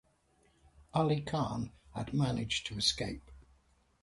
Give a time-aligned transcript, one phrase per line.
[0.95, 3.29] Ali Khan had managed to escape.